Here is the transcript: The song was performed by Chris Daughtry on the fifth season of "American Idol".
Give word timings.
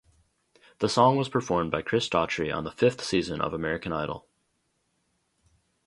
The 0.79 0.89
song 0.89 1.15
was 1.17 1.29
performed 1.29 1.69
by 1.69 1.83
Chris 1.83 2.09
Daughtry 2.09 2.51
on 2.51 2.63
the 2.63 2.71
fifth 2.71 3.03
season 3.03 3.39
of 3.39 3.53
"American 3.53 3.93
Idol". 3.93 4.27